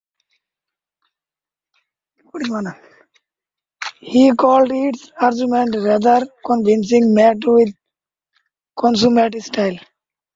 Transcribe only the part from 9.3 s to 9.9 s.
style.